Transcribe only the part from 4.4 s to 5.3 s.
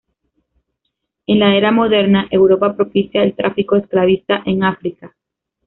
en África.